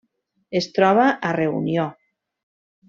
Es 0.59 0.69
troba 0.79 1.05
a 1.31 1.35
Reunió. 1.39 1.87